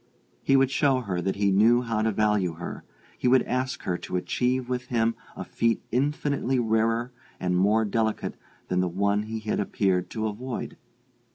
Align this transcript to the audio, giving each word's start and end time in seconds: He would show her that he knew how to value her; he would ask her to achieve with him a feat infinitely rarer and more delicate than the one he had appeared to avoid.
He 0.41 0.55
would 0.55 0.71
show 0.71 1.01
her 1.01 1.21
that 1.21 1.35
he 1.35 1.51
knew 1.51 1.83
how 1.83 2.01
to 2.01 2.11
value 2.11 2.53
her; 2.55 2.83
he 3.19 3.27
would 3.27 3.43
ask 3.43 3.83
her 3.83 3.99
to 3.99 4.15
achieve 4.17 4.67
with 4.67 4.87
him 4.87 5.13
a 5.35 5.45
feat 5.45 5.83
infinitely 5.91 6.57
rarer 6.57 7.11
and 7.39 7.55
more 7.55 7.85
delicate 7.85 8.33
than 8.67 8.79
the 8.79 8.87
one 8.89 9.21
he 9.21 9.39
had 9.41 9.59
appeared 9.59 10.09
to 10.09 10.25
avoid. 10.25 10.75